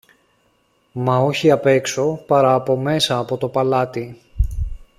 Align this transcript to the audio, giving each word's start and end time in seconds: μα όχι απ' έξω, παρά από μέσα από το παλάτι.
μα 0.93 1.17
όχι 1.17 1.51
απ' 1.51 1.65
έξω, 1.65 2.23
παρά 2.27 2.53
από 2.53 2.75
μέσα 2.77 3.17
από 3.17 3.37
το 3.37 3.49
παλάτι. 3.49 4.17